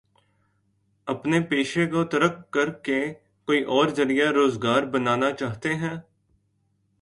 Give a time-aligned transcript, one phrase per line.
[1.07, 2.99] اپنے پیشے کو ترک کر کے
[3.47, 5.95] کوئی اور ذریعہ روزگار بنانا چاہتے ہیں؟